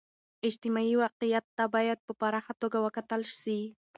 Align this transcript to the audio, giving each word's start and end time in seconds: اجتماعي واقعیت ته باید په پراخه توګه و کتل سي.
اجتماعي 0.47 0.93
واقعیت 1.03 1.45
ته 1.57 1.63
باید 1.75 1.97
په 2.05 2.11
پراخه 2.19 2.53
توګه 2.61 2.77
و 2.81 2.93
کتل 2.97 3.21
سي. 3.41 3.59